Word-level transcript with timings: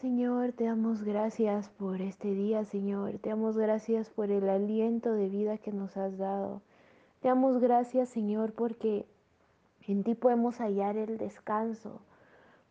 Señor, 0.00 0.52
te 0.52 0.64
damos 0.64 1.02
gracias 1.02 1.70
por 1.70 2.02
este 2.02 2.34
día, 2.34 2.66
Señor. 2.66 3.18
Te 3.18 3.30
damos 3.30 3.56
gracias 3.56 4.10
por 4.10 4.30
el 4.30 4.46
aliento 4.50 5.12
de 5.12 5.30
vida 5.30 5.56
que 5.56 5.72
nos 5.72 5.96
has 5.96 6.18
dado. 6.18 6.60
Te 7.22 7.28
damos 7.28 7.58
gracias, 7.62 8.10
Señor, 8.10 8.52
porque 8.52 9.06
en 9.88 10.04
ti 10.04 10.14
podemos 10.14 10.58
hallar 10.58 10.98
el 10.98 11.16
descanso. 11.16 12.02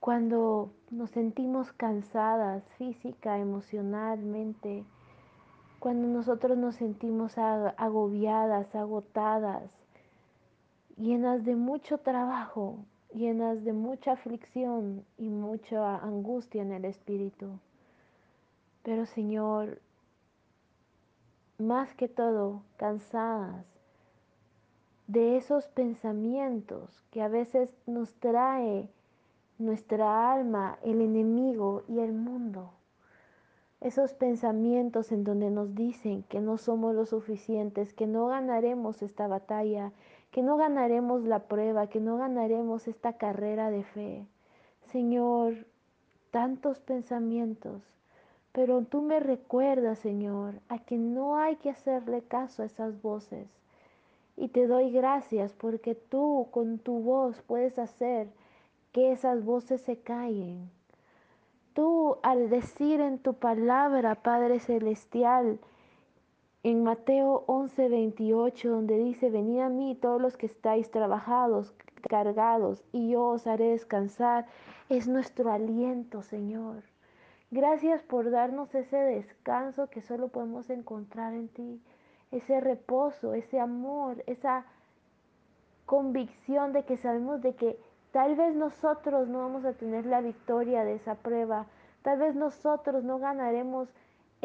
Cuando 0.00 0.70
nos 0.90 1.12
sentimos 1.12 1.72
cansadas 1.72 2.62
física, 2.76 3.38
emocionalmente, 3.38 4.84
cuando 5.78 6.06
nosotros 6.08 6.58
nos 6.58 6.74
sentimos 6.74 7.38
agobiadas, 7.38 8.74
agotadas, 8.74 9.70
llenas 10.98 11.42
de 11.46 11.56
mucho 11.56 11.96
trabajo, 11.96 12.80
llenas 13.14 13.64
de 13.64 13.72
mucha 13.72 14.12
aflicción 14.12 15.04
y 15.16 15.28
mucha 15.28 15.96
angustia 15.96 16.62
en 16.62 16.72
el 16.72 16.84
espíritu. 16.84 17.58
Pero 18.82 19.06
Señor, 19.06 19.80
más 21.58 21.94
que 21.94 22.08
todo, 22.08 22.62
cansadas 22.76 23.64
de 25.06 25.36
esos 25.36 25.68
pensamientos 25.68 27.02
que 27.10 27.22
a 27.22 27.28
veces 27.28 27.70
nos 27.86 28.12
trae 28.14 28.88
nuestra 29.58 30.32
alma, 30.32 30.78
el 30.82 31.00
enemigo 31.00 31.82
y 31.88 32.00
el 32.00 32.12
mundo. 32.12 32.72
Esos 33.80 34.14
pensamientos 34.14 35.12
en 35.12 35.24
donde 35.24 35.50
nos 35.50 35.74
dicen 35.74 36.22
que 36.24 36.40
no 36.40 36.56
somos 36.56 36.94
lo 36.94 37.04
suficientes, 37.06 37.92
que 37.92 38.06
no 38.06 38.28
ganaremos 38.28 39.02
esta 39.02 39.28
batalla, 39.28 39.92
que 40.34 40.42
no 40.42 40.56
ganaremos 40.56 41.22
la 41.22 41.44
prueba, 41.44 41.86
que 41.86 42.00
no 42.00 42.16
ganaremos 42.16 42.88
esta 42.88 43.12
carrera 43.12 43.70
de 43.70 43.84
fe. 43.84 44.26
Señor, 44.86 45.64
tantos 46.32 46.80
pensamientos, 46.80 47.80
pero 48.50 48.82
tú 48.82 49.00
me 49.00 49.20
recuerdas, 49.20 50.00
Señor, 50.00 50.54
a 50.68 50.80
que 50.80 50.98
no 50.98 51.36
hay 51.36 51.54
que 51.54 51.70
hacerle 51.70 52.22
caso 52.22 52.64
a 52.64 52.66
esas 52.66 53.00
voces. 53.00 53.46
Y 54.36 54.48
te 54.48 54.66
doy 54.66 54.90
gracias 54.90 55.52
porque 55.52 55.94
tú 55.94 56.48
con 56.50 56.78
tu 56.80 56.98
voz 56.98 57.40
puedes 57.42 57.78
hacer 57.78 58.26
que 58.90 59.12
esas 59.12 59.44
voces 59.44 59.82
se 59.82 60.00
callen. 60.00 60.68
Tú 61.74 62.16
al 62.24 62.50
decir 62.50 63.00
en 63.00 63.20
tu 63.20 63.34
palabra, 63.34 64.16
Padre 64.16 64.58
Celestial, 64.58 65.60
en 66.64 66.82
Mateo 66.82 67.44
11, 67.46 67.90
28, 67.90 68.70
donde 68.70 68.96
dice, 68.96 69.28
venid 69.28 69.60
a 69.60 69.68
mí 69.68 69.94
todos 70.00 70.20
los 70.20 70.38
que 70.38 70.46
estáis 70.46 70.90
trabajados, 70.90 71.74
cargados, 72.08 72.82
y 72.90 73.10
yo 73.10 73.26
os 73.26 73.46
haré 73.46 73.68
descansar, 73.68 74.46
es 74.88 75.06
nuestro 75.06 75.52
aliento, 75.52 76.22
Señor. 76.22 76.82
Gracias 77.50 78.02
por 78.02 78.30
darnos 78.30 78.74
ese 78.74 78.96
descanso 78.96 79.90
que 79.90 80.00
solo 80.00 80.28
podemos 80.28 80.70
encontrar 80.70 81.34
en 81.34 81.48
ti, 81.48 81.82
ese 82.32 82.60
reposo, 82.62 83.34
ese 83.34 83.60
amor, 83.60 84.24
esa 84.26 84.64
convicción 85.84 86.72
de 86.72 86.84
que 86.84 86.96
sabemos 86.96 87.42
de 87.42 87.54
que 87.54 87.78
tal 88.10 88.36
vez 88.36 88.54
nosotros 88.54 89.28
no 89.28 89.40
vamos 89.40 89.66
a 89.66 89.74
tener 89.74 90.06
la 90.06 90.22
victoria 90.22 90.82
de 90.82 90.94
esa 90.94 91.14
prueba, 91.16 91.66
tal 92.00 92.20
vez 92.20 92.34
nosotros 92.34 93.04
no 93.04 93.18
ganaremos 93.18 93.90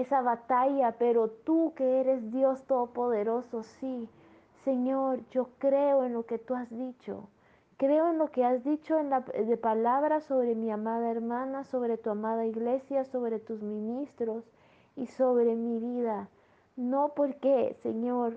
esa 0.00 0.22
batalla, 0.22 0.92
pero 0.92 1.28
tú 1.28 1.72
que 1.74 2.00
eres 2.00 2.30
Dios 2.30 2.62
Todopoderoso, 2.64 3.62
sí, 3.62 4.08
Señor, 4.64 5.20
yo 5.30 5.48
creo 5.58 6.04
en 6.04 6.12
lo 6.12 6.26
que 6.26 6.38
tú 6.38 6.54
has 6.54 6.70
dicho. 6.70 7.28
Creo 7.76 8.10
en 8.10 8.18
lo 8.18 8.30
que 8.30 8.44
has 8.44 8.64
dicho 8.64 8.98
en 8.98 9.10
la, 9.10 9.20
de 9.20 9.56
palabras 9.56 10.24
sobre 10.24 10.54
mi 10.54 10.70
amada 10.70 11.10
hermana, 11.10 11.64
sobre 11.64 11.96
tu 11.96 12.10
amada 12.10 12.44
iglesia, 12.44 13.04
sobre 13.04 13.38
tus 13.38 13.62
ministros 13.62 14.44
y 14.96 15.06
sobre 15.06 15.54
mi 15.54 15.78
vida. 15.78 16.28
No 16.76 17.12
porque, 17.14 17.76
Señor, 17.82 18.36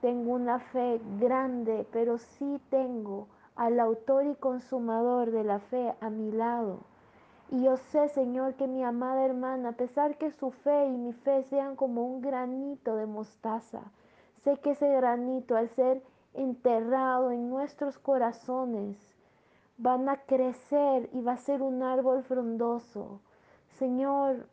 tengo 0.00 0.32
una 0.32 0.60
fe 0.60 1.00
grande, 1.18 1.86
pero 1.92 2.18
sí 2.18 2.60
tengo 2.70 3.26
al 3.56 3.80
autor 3.80 4.26
y 4.26 4.34
consumador 4.34 5.30
de 5.30 5.44
la 5.44 5.58
fe 5.58 5.94
a 6.00 6.10
mi 6.10 6.30
lado 6.30 6.80
y 7.50 7.62
yo 7.62 7.76
sé, 7.76 8.08
Señor, 8.08 8.54
que 8.54 8.66
mi 8.66 8.82
amada 8.82 9.24
hermana, 9.24 9.70
a 9.70 9.72
pesar 9.72 10.16
que 10.18 10.30
su 10.32 10.50
fe 10.50 10.86
y 10.86 10.96
mi 10.96 11.12
fe 11.12 11.44
sean 11.44 11.76
como 11.76 12.04
un 12.04 12.20
granito 12.20 12.96
de 12.96 13.06
mostaza, 13.06 13.82
sé 14.42 14.58
que 14.58 14.72
ese 14.72 14.88
granito 14.88 15.56
al 15.56 15.68
ser 15.70 16.02
enterrado 16.34 17.30
en 17.30 17.48
nuestros 17.48 17.98
corazones, 17.98 18.96
van 19.78 20.08
a 20.08 20.16
crecer 20.22 21.08
y 21.12 21.20
va 21.20 21.32
a 21.32 21.38
ser 21.38 21.62
un 21.62 21.82
árbol 21.82 22.22
frondoso. 22.24 23.20
Señor, 23.78 24.46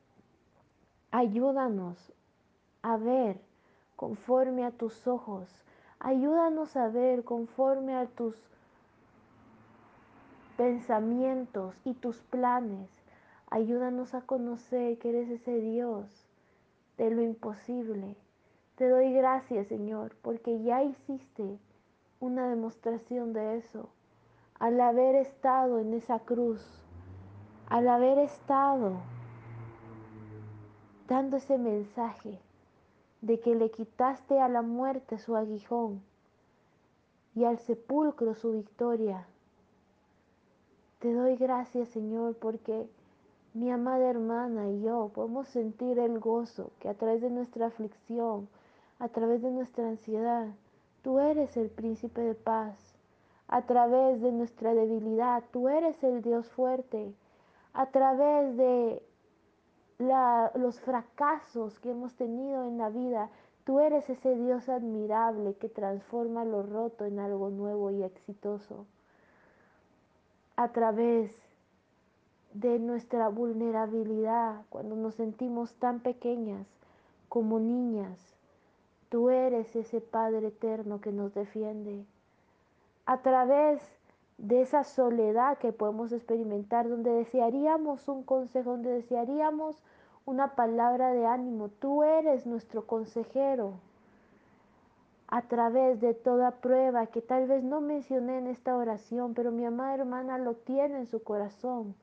ayúdanos 1.12 2.14
a 2.82 2.98
ver 2.98 3.40
conforme 3.96 4.66
a 4.66 4.72
tus 4.72 5.08
ojos. 5.08 5.50
Ayúdanos 6.00 6.76
a 6.76 6.90
ver 6.90 7.24
conforme 7.24 7.96
a 7.96 8.06
tus 8.06 8.36
pensamientos 10.58 11.76
y 11.84 11.94
tus 11.94 12.18
planes. 12.22 12.90
Ayúdanos 13.50 14.14
a 14.14 14.22
conocer 14.22 14.98
que 14.98 15.10
eres 15.10 15.30
ese 15.30 15.60
Dios 15.60 16.28
de 16.98 17.10
lo 17.12 17.22
imposible. 17.22 18.16
Te 18.76 18.90
doy 18.90 19.14
gracias, 19.14 19.68
Señor, 19.68 20.16
porque 20.22 20.62
ya 20.64 20.84
hiciste 20.84 21.60
una 22.20 22.48
demostración 22.48 23.34
de 23.34 23.58
eso. 23.58 23.90
Al 24.60 24.80
haber 24.80 25.16
estado 25.16 25.80
en 25.80 25.94
esa 25.94 26.20
cruz, 26.20 26.66
al 27.68 27.88
haber 27.88 28.20
estado 28.20 28.94
dando 31.08 31.38
ese 31.38 31.58
mensaje 31.58 32.40
de 33.22 33.40
que 33.40 33.56
le 33.56 33.72
quitaste 33.72 34.40
a 34.40 34.50
la 34.50 34.62
muerte 34.62 35.18
su 35.18 35.36
aguijón 35.36 36.02
y 37.36 37.46
al 37.46 37.60
sepulcro 37.60 38.36
su 38.36 38.52
victoria 38.54 39.28
te 41.04 41.12
doy 41.12 41.36
gracias, 41.36 41.90
Señor, 41.90 42.38
porque 42.38 42.88
mi 43.54 43.70
amada 43.70 44.10
hermana 44.10 44.70
y 44.70 44.84
yo 44.84 45.12
podemos 45.14 45.50
sentir 45.50 46.00
el 46.00 46.18
gozo 46.18 46.72
que 46.80 46.88
a 46.88 46.94
través 46.94 47.22
de 47.22 47.30
nuestra 47.30 47.66
aflicción, 47.66 48.48
a 49.00 49.10
través 49.10 49.42
de 49.42 49.52
nuestra 49.52 49.86
ansiedad, 49.86 50.48
tú 51.02 51.20
eres 51.20 51.58
el 51.58 51.70
príncipe 51.70 52.22
de 52.22 52.36
paz. 52.36 52.78
A 53.50 53.64
través 53.64 54.22
de 54.22 54.32
nuestra 54.32 54.74
debilidad, 54.74 55.44
tú 55.52 55.68
eres 55.68 56.02
el 56.06 56.22
Dios 56.22 56.48
fuerte. 56.52 57.14
A 57.74 57.88
través 57.88 58.56
de 58.56 59.04
los 60.00 60.80
fracasos 60.80 61.82
que 61.82 61.92
hemos 61.92 62.16
tenido 62.16 62.66
en 62.66 62.78
la 62.78 62.88
vida, 62.88 63.30
tú 63.66 63.82
eres 63.82 64.10
ese 64.10 64.38
Dios 64.38 64.70
admirable 64.70 65.56
que 65.56 65.68
transforma 65.68 66.46
lo 66.46 66.64
roto 66.64 67.04
en 67.04 67.20
algo 67.20 67.50
nuevo 67.50 67.92
y 67.92 68.04
exitoso 68.04 68.86
a 70.56 70.70
través 70.70 71.32
de 72.54 72.78
nuestra 72.80 73.30
vulnerabilidad, 73.30 74.62
cuando 74.70 74.96
nos 74.96 75.16
sentimos 75.16 75.74
tan 75.74 76.02
pequeñas 76.02 76.68
como 77.30 77.60
niñas. 77.60 78.20
Tú 79.10 79.30
eres 79.30 79.76
ese 79.76 80.02
Padre 80.02 80.48
eterno 80.48 81.02
que 81.02 81.12
nos 81.12 81.34
defiende. 81.34 82.06
A 83.06 83.22
través 83.22 83.82
de 84.38 84.62
esa 84.62 84.84
soledad 84.84 85.58
que 85.58 85.72
podemos 85.72 86.12
experimentar, 86.12 86.88
donde 86.88 87.12
desearíamos 87.12 88.08
un 88.08 88.24
consejo, 88.24 88.72
donde 88.72 88.92
desearíamos 88.92 89.84
una 90.26 90.56
palabra 90.56 91.12
de 91.12 91.26
ánimo. 91.26 91.70
Tú 91.70 92.04
eres 92.04 92.46
nuestro 92.46 92.86
consejero 92.86 93.74
a 95.28 95.42
través 95.44 96.00
de 96.02 96.14
toda 96.14 96.52
prueba 96.52 97.08
que 97.08 97.22
tal 97.22 97.48
vez 97.48 97.64
no 97.64 97.82
mencioné 97.82 98.38
en 98.38 98.48
esta 98.48 98.76
oración, 98.76 99.34
pero 99.34 99.52
mi 99.52 99.66
amada 99.66 99.96
hermana 99.96 100.38
lo 100.38 100.56
tiene 100.56 101.00
en 101.00 101.08
su 101.08 101.24
corazón. 101.24 101.96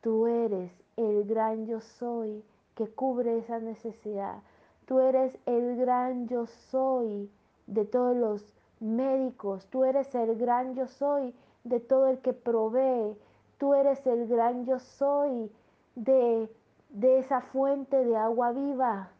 Tú 0.00 0.26
eres 0.26 0.70
el 0.96 1.24
gran 1.24 1.66
yo 1.66 1.80
soy 1.80 2.44
que 2.74 2.86
cubre 2.86 3.38
esa 3.38 3.58
necesidad. 3.58 4.38
Tú 4.86 5.00
eres 5.00 5.36
el 5.46 5.76
gran 5.76 6.28
yo 6.28 6.46
soy 6.46 7.30
de 7.66 7.84
todos 7.84 8.16
los 8.16 8.54
médicos. 8.80 9.66
Tú 9.66 9.84
eres 9.84 10.14
el 10.14 10.36
gran 10.36 10.74
yo 10.74 10.86
soy 10.86 11.34
de 11.64 11.80
todo 11.80 12.06
el 12.06 12.18
que 12.18 12.32
provee. 12.32 13.16
Tú 13.58 13.74
eres 13.74 14.06
el 14.06 14.28
gran 14.28 14.64
yo 14.64 14.78
soy 14.78 15.50
de, 15.94 16.48
de 16.90 17.18
esa 17.18 17.40
fuente 17.40 18.04
de 18.04 18.16
agua 18.16 18.52
viva. 18.52 19.10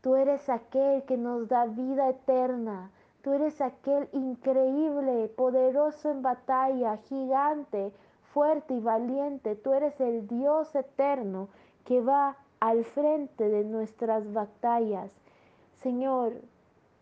Tú 0.00 0.16
eres 0.16 0.48
aquel 0.48 1.02
que 1.04 1.16
nos 1.16 1.48
da 1.48 1.66
vida 1.66 2.08
eterna. 2.08 2.90
Tú 3.22 3.32
eres 3.34 3.60
aquel 3.60 4.08
increíble, 4.12 5.28
poderoso 5.36 6.10
en 6.10 6.22
batalla, 6.22 6.96
gigante, 7.08 7.92
fuerte 8.32 8.74
y 8.74 8.80
valiente. 8.80 9.56
Tú 9.56 9.74
eres 9.74 10.00
el 10.00 10.26
Dios 10.26 10.74
eterno 10.74 11.48
que 11.84 12.00
va 12.00 12.36
al 12.60 12.84
frente 12.84 13.48
de 13.48 13.64
nuestras 13.64 14.32
batallas. 14.32 15.10
Señor, 15.82 16.32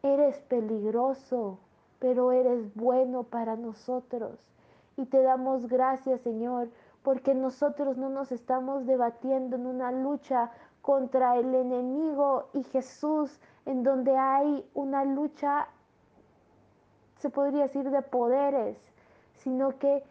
eres 0.03 0.39
peligroso, 0.41 1.59
pero 1.99 2.33
eres 2.33 2.75
bueno 2.75 3.23
para 3.25 3.57
nosotros. 3.57 4.39
Y 4.97 5.07
te 5.07 5.23
damos 5.23 5.69
gracias, 5.69 6.21
Señor, 6.23 6.69
porque 7.03 7.35
nosotros 7.35 7.97
no 7.97 8.09
nos 8.09 8.33
estamos 8.33 8.87
debatiendo 8.87 9.57
en 9.57 9.67
una 9.67 9.93
lucha 9.93 10.51
contra 10.83 11.37
el 11.37 11.55
enemigo 11.55 12.49
y 12.53 12.63
Jesús, 12.65 13.41
en 13.67 13.83
donde 13.83 14.17
hay 14.17 14.65
una 14.75 15.05
lucha, 15.05 15.69
se 17.19 17.31
podría 17.31 17.65
decir, 17.65 17.91
de 17.91 18.03
poderes, 18.03 18.79
sino 19.35 19.79
que 19.79 20.03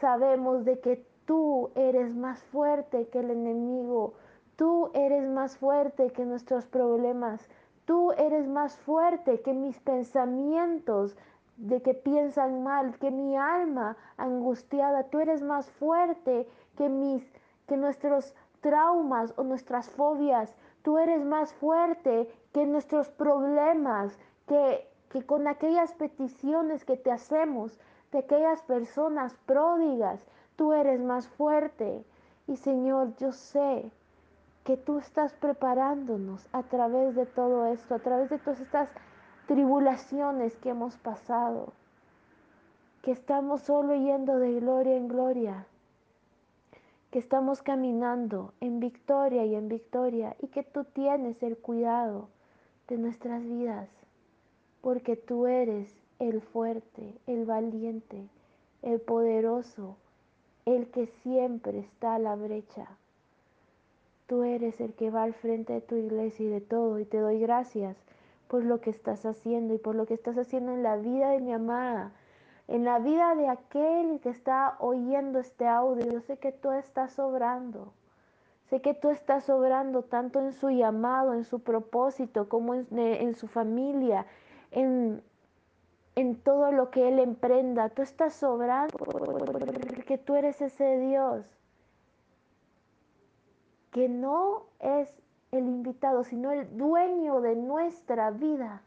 sabemos 0.00 0.64
de 0.64 0.80
que 0.80 1.04
tú 1.26 1.70
eres 1.74 2.14
más 2.14 2.42
fuerte 2.44 3.08
que 3.08 3.20
el 3.20 3.30
enemigo, 3.30 4.14
tú 4.56 4.90
eres 4.94 5.28
más 5.28 5.56
fuerte 5.56 6.10
que 6.10 6.24
nuestros 6.24 6.66
problemas, 6.66 7.48
tú 7.84 8.12
eres 8.12 8.48
más 8.48 8.76
fuerte 8.78 9.40
que 9.40 9.52
mis 9.52 9.78
pensamientos 9.80 11.16
de 11.56 11.82
que 11.82 11.94
piensan 11.94 12.62
mal, 12.62 12.98
que 12.98 13.10
mi 13.10 13.36
alma 13.36 13.96
angustiada, 14.16 15.04
tú 15.04 15.20
eres 15.20 15.42
más 15.42 15.70
fuerte 15.70 16.48
que 16.76 16.88
mis 16.88 17.22
que 17.66 17.76
nuestros 17.76 18.34
traumas 18.62 19.34
o 19.36 19.42
nuestras 19.42 19.90
fobias, 19.90 20.54
tú 20.82 20.96
eres 20.96 21.22
más 21.22 21.52
fuerte 21.54 22.32
que 22.54 22.64
nuestros 22.64 23.10
problemas, 23.10 24.18
que, 24.48 24.88
que 25.10 25.26
con 25.26 25.46
aquellas 25.46 25.92
peticiones 25.92 26.86
que 26.86 26.96
te 26.96 27.12
hacemos, 27.12 27.78
de 28.12 28.18
aquellas 28.20 28.62
personas 28.62 29.34
pródigas, 29.46 30.24
tú 30.56 30.72
eres 30.72 31.00
más 31.00 31.28
fuerte. 31.28 32.04
Y 32.46 32.56
Señor, 32.56 33.14
yo 33.16 33.32
sé 33.32 33.90
que 34.64 34.76
tú 34.76 34.98
estás 34.98 35.32
preparándonos 35.34 36.48
a 36.52 36.62
través 36.62 37.14
de 37.14 37.26
todo 37.26 37.66
esto, 37.66 37.94
a 37.94 37.98
través 37.98 38.30
de 38.30 38.38
todas 38.38 38.60
estas 38.60 38.88
tribulaciones 39.46 40.56
que 40.58 40.70
hemos 40.70 40.96
pasado, 40.98 41.72
que 43.02 43.10
estamos 43.10 43.62
solo 43.62 43.94
yendo 43.94 44.38
de 44.38 44.60
gloria 44.60 44.96
en 44.96 45.08
gloria, 45.08 45.66
que 47.12 47.18
estamos 47.18 47.60
caminando 47.60 48.54
en 48.60 48.80
victoria 48.80 49.44
y 49.44 49.54
en 49.54 49.68
victoria 49.68 50.34
y 50.40 50.46
que 50.46 50.62
tú 50.62 50.84
tienes 50.84 51.42
el 51.42 51.58
cuidado 51.58 52.30
de 52.88 52.96
nuestras 52.96 53.44
vidas, 53.44 53.90
porque 54.80 55.14
tú 55.16 55.46
eres 55.46 55.94
el 56.18 56.40
fuerte, 56.40 57.14
el 57.26 57.44
valiente, 57.44 58.30
el 58.80 58.98
poderoso, 58.98 59.98
el 60.64 60.86
que 60.86 61.06
siempre 61.22 61.80
está 61.80 62.14
a 62.14 62.18
la 62.18 62.34
brecha. 62.34 62.88
Tú 64.26 64.42
eres 64.42 64.80
el 64.80 64.94
que 64.94 65.10
va 65.10 65.24
al 65.24 65.34
frente 65.34 65.74
de 65.74 65.80
tu 65.82 65.96
iglesia 65.96 66.46
y 66.46 66.48
de 66.48 66.62
todo, 66.62 66.98
y 66.98 67.04
te 67.04 67.18
doy 67.18 67.38
gracias 67.40 67.94
por 68.48 68.64
lo 68.64 68.80
que 68.80 68.88
estás 68.88 69.26
haciendo 69.26 69.74
y 69.74 69.78
por 69.78 69.96
lo 69.96 70.06
que 70.06 70.14
estás 70.14 70.38
haciendo 70.38 70.72
en 70.72 70.82
la 70.82 70.96
vida 70.96 71.28
de 71.28 71.40
mi 71.40 71.52
amada, 71.52 72.12
en 72.68 72.84
la 72.84 72.98
vida 72.98 73.34
de 73.34 73.48
aquel 73.48 74.20
que 74.20 74.30
está 74.30 74.76
oyendo 74.78 75.38
este 75.38 75.66
audio. 75.66 76.06
Yo 76.10 76.20
sé 76.20 76.38
que 76.38 76.52
tú 76.52 76.70
estás 76.72 77.18
obrando. 77.18 77.92
Sé 78.70 78.80
que 78.80 78.94
tú 78.94 79.10
estás 79.10 79.50
obrando 79.50 80.02
tanto 80.02 80.40
en 80.40 80.52
su 80.52 80.70
llamado, 80.70 81.34
en 81.34 81.44
su 81.44 81.60
propósito, 81.60 82.48
como 82.48 82.74
en, 82.74 82.86
en 82.98 83.34
su 83.34 83.46
familia, 83.46 84.26
en, 84.70 85.22
en 86.14 86.36
todo 86.36 86.72
lo 86.72 86.90
que 86.90 87.08
Él 87.08 87.18
emprenda. 87.18 87.90
Tú 87.90 88.02
estás 88.02 88.34
sobrando 88.34 88.96
porque 88.96 90.18
tú 90.18 90.36
eres 90.36 90.62
ese 90.62 90.98
Dios 90.98 91.44
que 93.92 94.08
no 94.08 94.64
es 94.80 95.08
el 95.52 95.68
invitado, 95.68 96.24
sino 96.24 96.50
el 96.50 96.76
dueño 96.76 97.40
de 97.42 97.54
nuestra 97.54 98.30
vida. 98.30 98.82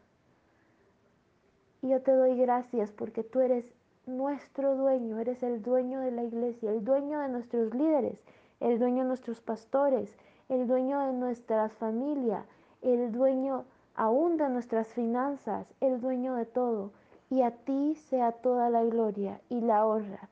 Y 1.82 1.88
yo 1.88 2.02
te 2.02 2.12
doy 2.12 2.36
gracias 2.36 2.90
porque 2.92 3.22
tú 3.22 3.40
eres 3.40 3.64
nuestro 4.06 4.76
dueño, 4.76 5.18
eres 5.18 5.42
el 5.42 5.62
dueño 5.62 6.00
de 6.00 6.10
la 6.10 6.24
iglesia, 6.24 6.70
el 6.70 6.84
dueño 6.84 7.20
de 7.20 7.28
nuestros 7.28 7.74
líderes, 7.74 8.18
el 8.60 8.78
dueño 8.78 9.02
de 9.02 9.08
nuestros 9.08 9.40
pastores, 9.40 10.10
el 10.48 10.66
dueño 10.66 11.00
de 11.00 11.12
nuestras 11.12 11.72
familias, 11.74 12.44
el 12.82 13.12
dueño 13.12 13.64
aún 13.94 14.36
de 14.36 14.48
nuestras 14.48 14.88
finanzas, 14.88 15.66
el 15.80 16.00
dueño 16.00 16.34
de 16.34 16.46
todo 16.46 16.92
y 17.30 17.42
a 17.42 17.50
ti 17.50 17.96
sea 18.08 18.32
toda 18.32 18.70
la 18.70 18.84
gloria 18.84 19.40
y 19.48 19.60
la 19.60 19.84
honra 19.84 20.28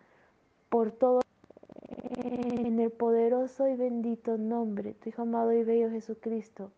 por 0.69 0.93
todo 0.93 1.21
en 2.17 2.79
el 2.79 2.91
poderoso 2.91 3.69
y 3.69 3.77
bendito 3.77 4.39
nombre 4.39 4.95
tu 4.95 5.09
Hijo 5.09 5.23
amado 5.23 5.53
y 5.53 5.65
bello 5.65 5.91
Jesucristo. 5.91 6.71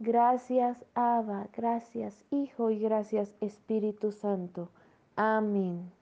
Gracias, 0.00 0.84
Abba, 0.94 1.48
gracias, 1.56 2.24
Hijo, 2.30 2.70
y 2.70 2.78
gracias, 2.78 3.34
Espíritu 3.40 4.12
Santo. 4.12 4.70
Amén. 5.16 5.94